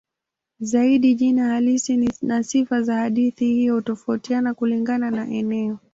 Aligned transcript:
Zaidi 0.59 1.15
jina 1.15 1.47
halisi 1.49 2.09
na 2.21 2.43
sifa 2.43 2.81
za 2.81 2.95
hadithi 2.95 3.45
hiyo 3.45 3.75
hutofautiana 3.75 4.53
kulingana 4.53 5.11
na 5.11 5.27
eneo. 5.29 5.79